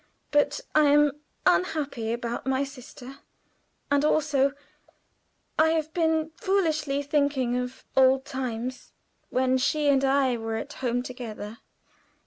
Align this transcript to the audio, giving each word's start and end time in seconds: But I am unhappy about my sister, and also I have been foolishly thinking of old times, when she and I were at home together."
But 0.31 0.61
I 0.73 0.85
am 0.85 1.11
unhappy 1.45 2.11
about 2.11 2.47
my 2.47 2.63
sister, 2.63 3.19
and 3.91 4.03
also 4.03 4.53
I 5.59 5.69
have 5.73 5.93
been 5.93 6.31
foolishly 6.37 7.03
thinking 7.03 7.55
of 7.55 7.83
old 7.95 8.25
times, 8.25 8.93
when 9.29 9.59
she 9.59 9.89
and 9.89 10.03
I 10.03 10.37
were 10.37 10.55
at 10.55 10.73
home 10.73 11.03
together." 11.03 11.59